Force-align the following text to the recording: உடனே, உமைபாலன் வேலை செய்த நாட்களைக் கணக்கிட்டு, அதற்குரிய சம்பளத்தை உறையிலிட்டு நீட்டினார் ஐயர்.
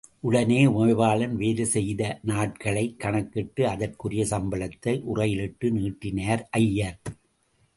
உடனே, 0.19 0.65
உமைபாலன் 0.65 1.33
வேலை 1.35 1.65
செய்த 1.65 2.19
நாட்களைக் 2.23 2.99
கணக்கிட்டு, 2.99 3.67
அதற்குரிய 3.67 4.25
சம்பளத்தை 4.29 5.01
உறையிலிட்டு 5.01 5.71
நீட்டினார் 5.71 6.47
ஐயர். 6.51 6.99